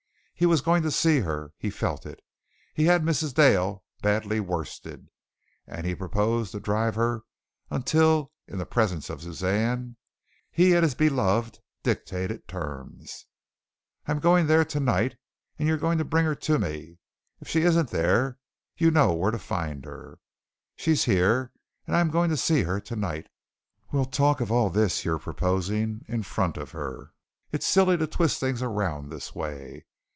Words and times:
He 0.41 0.47
was 0.47 0.61
going 0.61 0.81
to 0.81 0.89
see 0.89 1.19
her 1.19 1.53
he 1.59 1.69
felt 1.69 2.03
it. 2.03 2.19
He 2.73 2.85
had 2.85 3.03
Mrs. 3.03 3.31
Dale 3.35 3.83
badly 4.01 4.39
worsted, 4.39 5.11
and 5.67 5.85
he 5.85 5.93
proposed 5.93 6.51
to 6.53 6.59
drive 6.59 6.95
her 6.95 7.21
until, 7.69 8.31
in 8.47 8.57
the 8.57 8.65
presence 8.65 9.11
of 9.11 9.21
Suzanne, 9.21 9.97
he 10.49 10.73
and 10.73 10.81
his 10.81 10.95
beloved 10.95 11.59
dictated 11.83 12.47
terms. 12.47 13.27
"I'm 14.07 14.17
going 14.17 14.47
there 14.47 14.65
tonight 14.65 15.15
and 15.59 15.67
you 15.67 15.75
are 15.75 15.77
going 15.77 15.99
to 15.99 16.03
bring 16.03 16.25
her 16.25 16.33
to 16.33 16.57
me. 16.57 16.97
If 17.39 17.47
she 17.47 17.61
isn't 17.61 17.91
there, 17.91 18.39
you 18.75 18.89
know 18.89 19.13
where 19.13 19.29
to 19.29 19.37
find 19.37 19.85
her. 19.85 20.17
She's 20.75 21.03
here, 21.03 21.51
and 21.85 21.95
I'm 21.95 22.09
going 22.09 22.31
to 22.31 22.35
see 22.37 22.63
her 22.63 22.79
tonight. 22.79 23.27
We'll 23.91 24.05
talk 24.05 24.41
of 24.41 24.51
all 24.51 24.71
this 24.71 25.05
you're 25.05 25.19
proposing 25.19 26.03
in 26.07 26.23
front 26.23 26.57
of 26.57 26.71
her. 26.71 27.11
It's 27.51 27.67
silly 27.67 27.95
to 27.97 28.07
twist 28.07 28.39
things 28.39 28.63
around 28.63 29.11
this 29.11 29.35
way. 29.35 29.85